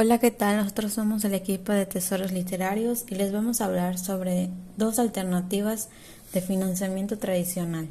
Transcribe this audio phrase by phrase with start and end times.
[0.00, 0.58] Hola, ¿qué tal?
[0.58, 5.88] Nosotros somos el equipo de Tesoros Literarios y les vamos a hablar sobre dos alternativas
[6.32, 7.88] de financiamiento tradicional.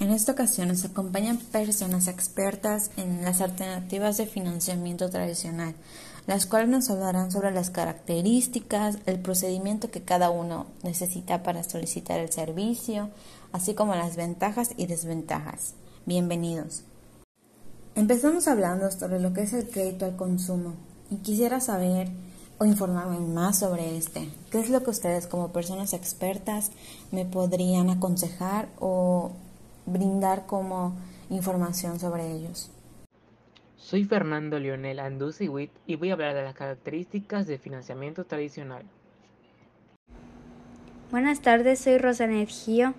[0.00, 5.76] En esta ocasión nos acompañan personas expertas en las alternativas de financiamiento tradicional,
[6.26, 12.18] las cuales nos hablarán sobre las características, el procedimiento que cada uno necesita para solicitar
[12.18, 13.08] el servicio,
[13.52, 15.74] así como las ventajas y desventajas.
[16.06, 16.82] Bienvenidos.
[17.94, 20.74] Empezamos hablando sobre lo que es el crédito al consumo
[21.10, 22.08] y quisiera saber
[22.56, 24.30] o informarme más sobre este.
[24.50, 26.72] ¿Qué es lo que ustedes como personas expertas
[27.10, 29.32] me podrían aconsejar o
[29.84, 30.94] brindar como
[31.28, 32.70] información sobre ellos?
[33.76, 38.84] Soy Fernando Lionel Andusiwit y voy a hablar de las características de financiamiento tradicional.
[41.10, 42.94] Buenas tardes, soy Rosanet Gio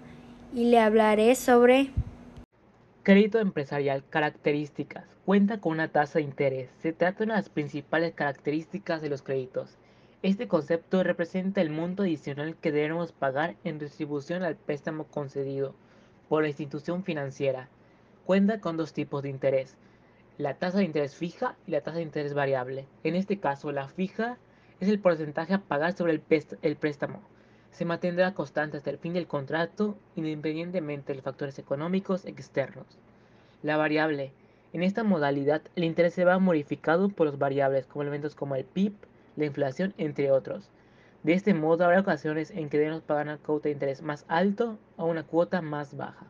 [0.53, 1.89] y le hablaré sobre
[3.03, 4.05] Crédito empresarial.
[4.09, 5.03] Características.
[5.25, 6.69] Cuenta con una tasa de interés.
[6.81, 9.78] Se trata de una de las principales características de los créditos.
[10.22, 15.75] Este concepto representa el monto adicional que debemos pagar en distribución al préstamo concedido
[16.30, 17.67] por la institución financiera.
[18.23, 19.75] Cuenta con dos tipos de interés.
[20.38, 22.88] La tasa de interés fija y la tasa de interés variable.
[23.03, 24.38] En este caso, la fija
[24.80, 27.22] es el porcentaje a pagar sobre el préstamo
[27.73, 32.85] se mantendrá constante hasta el fin del contrato independientemente de los factores económicos externos.
[33.63, 34.31] La variable.
[34.73, 38.63] En esta modalidad, el interés se va modificado por los variables como elementos como el
[38.63, 38.94] PIB,
[39.35, 40.69] la inflación, entre otros.
[41.23, 44.77] De este modo, habrá ocasiones en que debemos pagar una cuota de interés más alto
[44.97, 46.27] o una cuota más baja.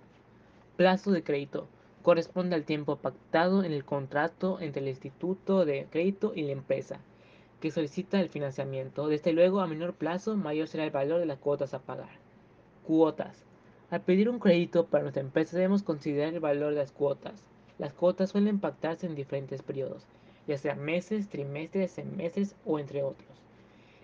[0.77, 1.67] Plazo de crédito.
[2.03, 6.99] Corresponde al tiempo pactado en el contrato entre el instituto de crédito y la empresa
[7.63, 9.07] que solicita el financiamiento.
[9.07, 12.09] Desde luego, a menor plazo, mayor será el valor de las cuotas a pagar.
[12.85, 13.45] Cuotas.
[13.89, 17.47] Al pedir un crédito para nuestra empresa debemos considerar el valor de las cuotas.
[17.77, 20.03] Las cuotas suelen pactarse en diferentes periodos,
[20.45, 23.29] ya sea meses, trimestres, semestres o entre otros.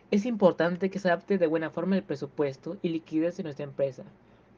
[0.09, 4.05] Es importante que se adapte de buena forma el presupuesto y liquidez de nuestra empresa.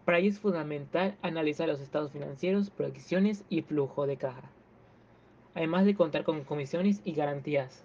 [0.05, 4.51] Para ello es fundamental analizar los estados financieros, proyecciones y flujo de caja,
[5.55, 7.83] además de contar con comisiones y garantías.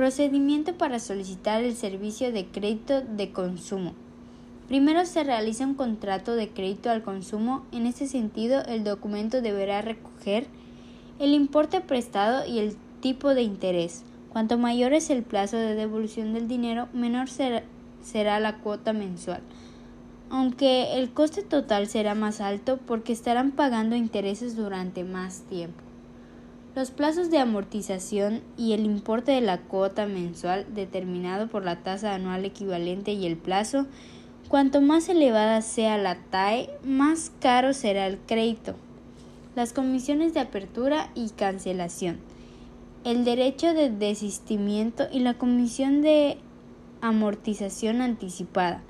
[0.00, 3.92] Procedimiento para solicitar el servicio de crédito de consumo.
[4.66, 7.66] Primero se realiza un contrato de crédito al consumo.
[7.70, 10.46] En este sentido, el documento deberá recoger
[11.18, 14.02] el importe prestado y el tipo de interés.
[14.30, 19.42] Cuanto mayor es el plazo de devolución del dinero, menor será, la cuota mensual,
[20.30, 25.89] aunque el coste total será más alto porque estarán pagando intereses durante más tiempo.
[26.72, 32.14] Los plazos de amortización y el importe de la cuota mensual determinado por la tasa
[32.14, 33.86] anual equivalente y el plazo,
[34.48, 38.76] cuanto más elevada sea la TAE, más caro será el crédito.
[39.56, 42.18] Las comisiones de apertura y cancelación,
[43.02, 46.38] el derecho de desistimiento y la comisión de
[47.00, 48.80] amortización anticipada.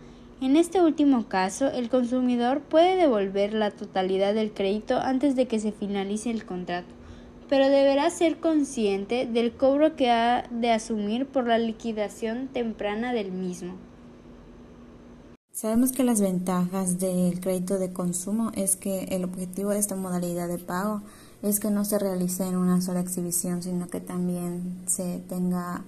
[0.42, 5.60] En este último caso, el consumidor puede devolver la totalidad del crédito antes de que
[5.60, 6.99] se finalice el contrato
[7.50, 13.32] pero deberá ser consciente del cobro que ha de asumir por la liquidación temprana del
[13.32, 13.74] mismo.
[15.52, 20.46] Sabemos que las ventajas del crédito de consumo es que el objetivo de esta modalidad
[20.46, 21.02] de pago
[21.42, 25.82] es que no se realice en una sola exhibición, sino que también se tenga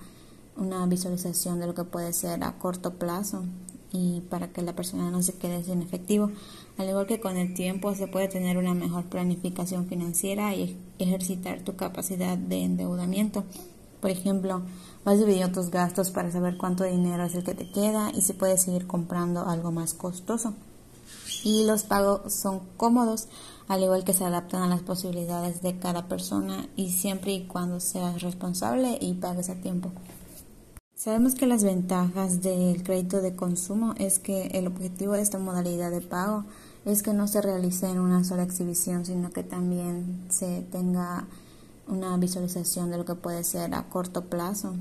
[0.56, 3.44] una visualización de lo que puede ser a corto plazo
[3.92, 6.30] y para que la persona no se quede sin efectivo.
[6.78, 11.60] Al igual que con el tiempo se puede tener una mejor planificación financiera y ejercitar
[11.60, 13.44] tu capacidad de endeudamiento.
[14.00, 14.62] Por ejemplo,
[15.04, 18.32] vas dividiendo tus gastos para saber cuánto dinero es el que te queda y si
[18.32, 20.54] puedes seguir comprando algo más costoso.
[21.44, 23.28] Y los pagos son cómodos,
[23.68, 27.80] al igual que se adaptan a las posibilidades de cada persona y siempre y cuando
[27.80, 29.92] seas responsable y pagues a tiempo.
[30.94, 35.90] Sabemos que las ventajas del crédito de consumo es que el objetivo de esta modalidad
[35.90, 36.44] de pago
[36.84, 41.26] es que no se realice en una sola exhibición, sino que también se tenga
[41.88, 44.74] una visualización de lo que puede ser a corto plazo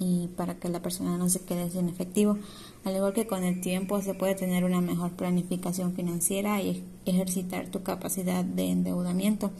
[0.00, 2.38] y para que la persona no se quede sin efectivo.
[2.84, 7.66] Al igual que con el tiempo se puede tener una mejor planificación financiera y ejercitar
[7.66, 9.50] tu capacidad de endeudamiento.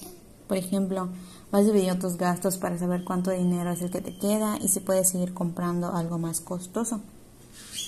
[0.49, 1.11] Por ejemplo,
[1.53, 4.81] vas dividiendo tus gastos para saber cuánto dinero es el que te queda y si
[4.81, 7.03] puedes seguir comprando algo más costoso.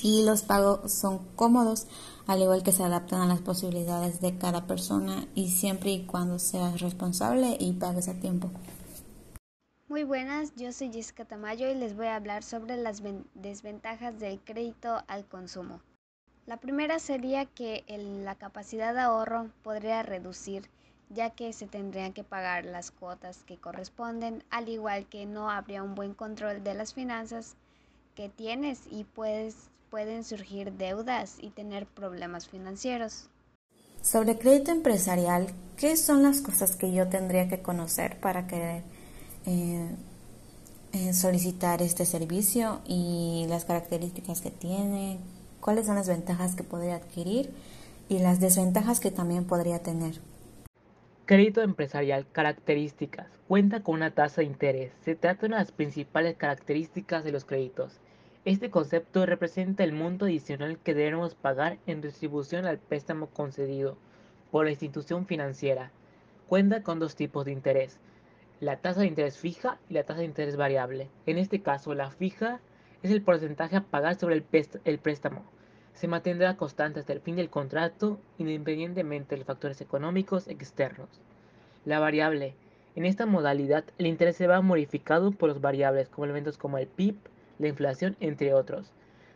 [0.02, 1.86] Y los pagos son cómodos,
[2.26, 6.38] al igual que se adaptan a las posibilidades de cada persona y siempre y cuando
[6.38, 8.50] seas responsable y pagues a tiempo.
[9.88, 13.02] Muy buenas, yo soy Jessica Tamayo y les voy a hablar sobre las
[13.34, 15.80] desventajas del crédito al consumo.
[16.46, 17.84] La primera sería que
[18.24, 20.68] la capacidad de ahorro podría reducir
[21.10, 25.82] ya que se tendrían que pagar las cuotas que corresponden, al igual que no habría
[25.82, 27.56] un buen control de las finanzas
[28.14, 29.56] que tienes y puedes,
[29.90, 33.28] pueden surgir deudas y tener problemas financieros.
[34.02, 38.82] Sobre crédito empresarial, ¿qué son las cosas que yo tendría que conocer para querer
[39.46, 39.90] eh,
[40.92, 45.18] eh, solicitar este servicio y las características que tiene?
[45.60, 47.52] ¿Cuáles son las ventajas que podría adquirir
[48.08, 50.29] y las desventajas que también podría tener?
[51.30, 53.28] Crédito empresarial, características.
[53.46, 54.92] Cuenta con una tasa de interés.
[55.02, 58.00] Se trata de una de las principales características de los créditos.
[58.44, 63.96] Este concepto representa el monto adicional que debemos pagar en distribución al préstamo concedido
[64.50, 65.92] por la institución financiera.
[66.48, 68.00] Cuenta con dos tipos de interés,
[68.58, 71.10] la tasa de interés fija y la tasa de interés variable.
[71.26, 72.58] En este caso, la fija
[73.04, 75.44] es el porcentaje a pagar sobre el, préstamo.
[76.00, 81.10] Se mantendrá constante hasta el fin del contrato, independientemente de los factores económicos externos.
[81.84, 82.54] La variable.
[82.96, 86.86] En esta modalidad, el interés se va modificado por los variables como elementos como el
[86.86, 87.16] PIB,
[87.58, 88.94] la inflación, entre otros.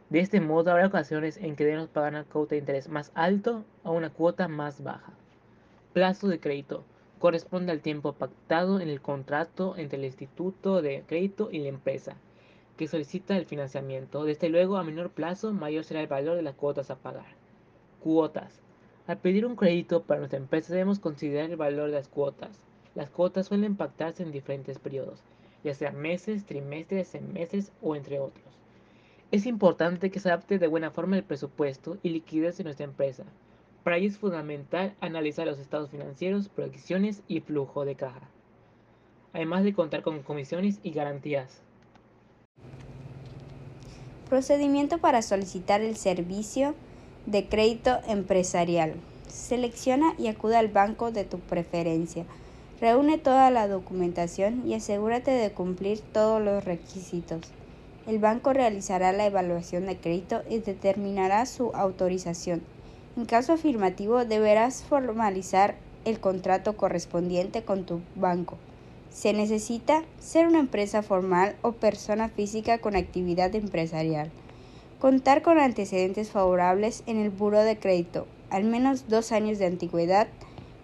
[0.08, 3.62] De este modo, habrá ocasiones en que debemos pagar una cuota de interés más alto
[3.82, 5.12] o una cuota más baja.
[5.92, 6.82] Plazo de crédito.
[7.18, 12.16] Corresponde al tiempo pactado en el contrato entre el instituto de crédito y la empresa
[12.76, 14.24] que solicita el financiamiento.
[14.24, 17.36] Desde luego, a menor plazo, mayor será el valor de las cuotas a pagar.
[18.00, 18.60] Cuotas.
[19.06, 22.64] Al pedir un crédito para nuestra empresa debemos considerar el valor de las cuotas.
[22.94, 25.22] Las cuotas suelen pactarse en diferentes periodos,
[25.62, 28.46] ya sea meses, trimestres, semestres o entre otros.
[29.32, 33.24] Es importante que se adapte de buena forma el presupuesto y liquidez de nuestra empresa.
[33.82, 38.28] Para ello es fundamental analizar los estados financieros, proyecciones y flujo de caja,
[39.32, 41.63] además de contar con comisiones y garantías.
[44.34, 46.74] Procedimiento para solicitar el servicio
[47.24, 48.94] de crédito empresarial.
[49.28, 52.24] Selecciona y acude al banco de tu preferencia.
[52.80, 57.42] Reúne toda la documentación y asegúrate de cumplir todos los requisitos.
[58.08, 62.60] El banco realizará la evaluación de crédito y determinará su autorización.
[63.16, 68.58] En caso afirmativo, deberás formalizar el contrato correspondiente con tu banco.
[69.14, 74.32] Se necesita ser una empresa formal o persona física con actividad empresarial.
[74.98, 80.26] Contar con antecedentes favorables en el buro de crédito, al menos dos años de antigüedad.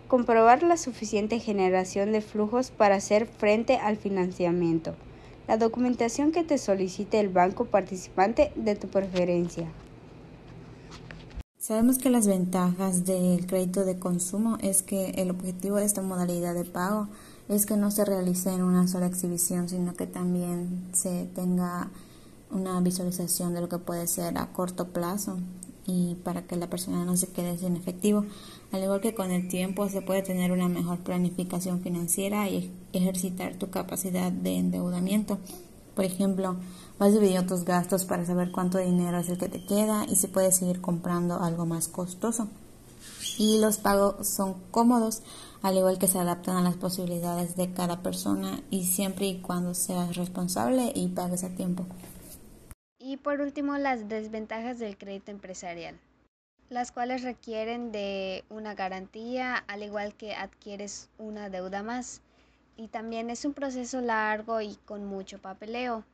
[0.07, 4.95] Comprobar la suficiente generación de flujos para hacer frente al financiamiento.
[5.49, 9.67] La documentación que te solicite el banco participante de tu preferencia.
[11.59, 16.55] Sabemos que las ventajas del crédito de consumo es que el objetivo de esta modalidad
[16.55, 17.09] de pago
[17.51, 21.91] es que no se realice en una sola exhibición, sino que también se tenga
[22.53, 25.37] una visualización de lo que puede ser a corto plazo
[25.85, 28.25] y para que la persona no se quede sin efectivo.
[28.71, 33.57] Al igual que con el tiempo se puede tener una mejor planificación financiera y ejercitar
[33.57, 35.39] tu capacidad de endeudamiento.
[35.97, 36.55] Por ejemplo,
[37.01, 40.29] vas dividiendo tus gastos para saber cuánto dinero es el que te queda y si
[40.29, 42.47] puedes seguir comprando algo más costoso.
[43.39, 45.23] Y los pagos son cómodos
[45.63, 49.75] al igual que se adaptan a las posibilidades de cada persona y siempre y cuando
[49.75, 51.87] seas responsable y pagues a tiempo.
[52.99, 55.99] Y por último, las desventajas del crédito empresarial,
[56.69, 62.23] las cuales requieren de una garantía, al igual que adquieres una deuda más.
[62.77, 66.05] Y también es un proceso largo y con mucho papeleo.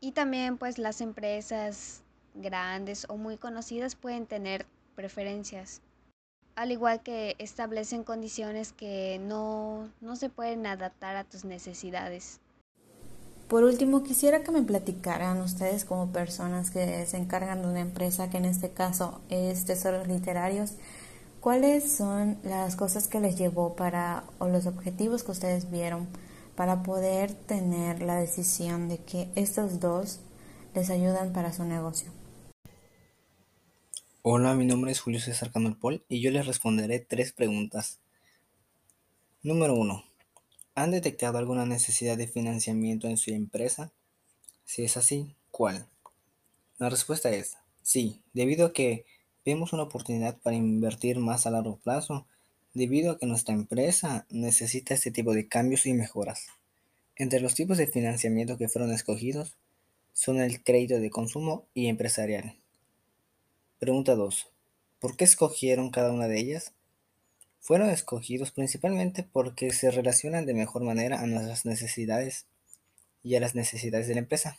[0.00, 2.02] Y también pues las empresas
[2.34, 5.80] grandes o muy conocidas pueden tener preferencias
[6.58, 12.40] al igual que establecen condiciones que no, no se pueden adaptar a tus necesidades.
[13.46, 18.28] Por último, quisiera que me platicaran ustedes como personas que se encargan de una empresa,
[18.28, 20.72] que en este caso es Tesoros Literarios,
[21.40, 26.08] cuáles son las cosas que les llevó para, o los objetivos que ustedes vieron
[26.56, 30.18] para poder tener la decisión de que estos dos
[30.74, 32.17] les ayudan para su negocio.
[34.30, 37.98] Hola, mi nombre es Julio César Canolpol y yo les responderé tres preguntas.
[39.42, 40.04] Número 1.
[40.74, 43.90] ¿Han detectado alguna necesidad de financiamiento en su empresa?
[44.66, 45.86] Si es así, ¿cuál?
[46.76, 49.06] La respuesta es sí, debido a que
[49.46, 52.26] vemos una oportunidad para invertir más a largo plazo,
[52.74, 56.48] debido a que nuestra empresa necesita este tipo de cambios y mejoras.
[57.16, 59.56] Entre los tipos de financiamiento que fueron escogidos
[60.12, 62.58] son el crédito de consumo y empresarial.
[63.78, 64.48] Pregunta 2.
[64.98, 66.72] ¿Por qué escogieron cada una de ellas?
[67.60, 72.46] Fueron escogidos principalmente porque se relacionan de mejor manera a nuestras necesidades
[73.22, 74.58] y a las necesidades de la empresa,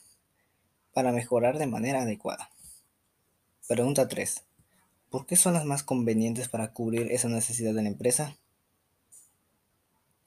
[0.94, 2.50] para mejorar de manera adecuada.
[3.68, 4.44] Pregunta 3.
[5.10, 8.38] ¿Por qué son las más convenientes para cubrir esa necesidad de la empresa?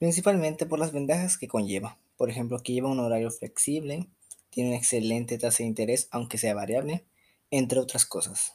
[0.03, 1.97] principalmente por las ventajas que conlleva.
[2.17, 4.09] Por ejemplo, que lleva un horario flexible,
[4.49, 7.05] tiene una excelente tasa de interés, aunque sea variable,
[7.51, 8.53] entre otras cosas.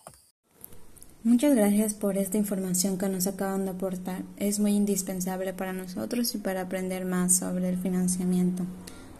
[1.25, 4.23] Muchas gracias por esta información que nos acaban de aportar.
[4.37, 8.65] Es muy indispensable para nosotros y para aprender más sobre el financiamiento.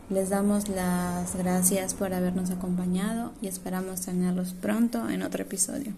[0.09, 5.93] Les damos las gracias por habernos acompañado y esperamos tenerlos pronto en otro episodio.